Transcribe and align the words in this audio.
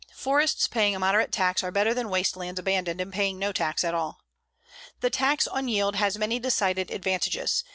Forests 0.15 0.67
paying 0.67 0.95
a 0.95 0.99
moderate 0.99 1.31
tax 1.31 1.63
are 1.63 1.69
better 1.69 1.93
than 1.93 2.09
waste 2.09 2.35
lands 2.35 2.59
abandoned 2.59 2.99
and 2.99 3.13
paying 3.13 3.37
no 3.37 3.51
tax 3.51 3.83
at 3.83 3.93
all. 3.93 4.19
The 5.01 5.11
tax 5.11 5.45
on 5.45 5.67
yield 5.67 5.95
has 5.97 6.17
many 6.17 6.39
decided 6.39 6.89
advantages. 6.89 7.63